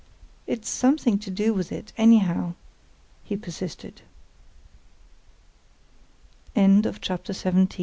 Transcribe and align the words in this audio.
"It's 0.47 0.67
something 0.67 1.19
to 1.19 1.29
do 1.29 1.53
with 1.53 1.71
it, 1.71 1.93
anyhow!" 1.95 2.55
he 3.23 3.37
persisted. 3.37 4.01
CHAPTER 6.55 7.33
XVIII. 7.33 7.67